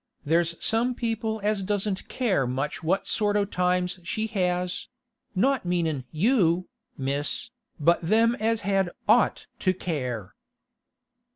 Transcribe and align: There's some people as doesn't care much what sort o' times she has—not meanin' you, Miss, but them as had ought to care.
There's 0.25 0.55
some 0.59 0.95
people 0.95 1.39
as 1.43 1.61
doesn't 1.61 2.07
care 2.07 2.47
much 2.47 2.81
what 2.83 3.05
sort 3.05 3.35
o' 3.37 3.45
times 3.45 3.99
she 4.03 4.25
has—not 4.25 5.63
meanin' 5.63 6.05
you, 6.11 6.67
Miss, 6.97 7.51
but 7.79 8.01
them 8.01 8.33
as 8.39 8.61
had 8.61 8.89
ought 9.07 9.45
to 9.59 9.75
care. 9.75 10.33